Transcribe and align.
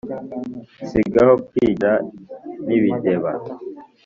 si 0.87 0.99
gaho 1.13 1.33
kwigira 1.47 1.93
ntibindeba 2.65 3.29